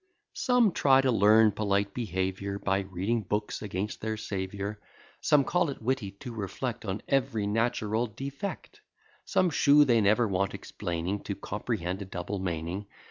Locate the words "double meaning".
12.05-12.87